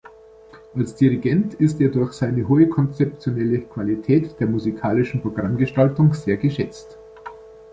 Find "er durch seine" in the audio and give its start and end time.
1.79-2.47